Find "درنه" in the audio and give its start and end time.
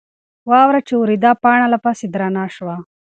2.13-2.43